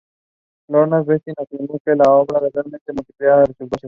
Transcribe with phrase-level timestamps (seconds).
[0.67, 3.79] Leonard Bernstein afirmó que la obra era realmente multirracial en sus bases.